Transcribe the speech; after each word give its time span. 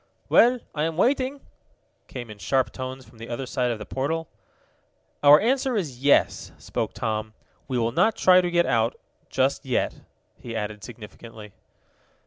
"Well, 0.29 0.57
I 0.73 0.85
am 0.85 0.97
waiting!" 0.97 1.41
came 2.07 2.31
in 2.31 2.39
sharp 2.39 2.71
tones 2.71 3.05
from 3.05 3.19
the 3.19 3.29
other 3.29 3.45
side 3.45 3.69
of 3.69 3.77
the 3.77 3.85
portal. 3.85 4.27
"Our 5.21 5.39
answer 5.39 5.75
is 5.75 5.99
yes," 6.03 6.51
spoke 6.57 6.95
Tom. 6.95 7.35
"We 7.67 7.77
will 7.77 7.91
not 7.91 8.15
try 8.15 8.41
to 8.41 8.49
get 8.49 8.65
out 8.65 8.99
just 9.29 9.63
yet," 9.63 10.01
he 10.39 10.55
added 10.55 10.83
significantly. 10.83 11.53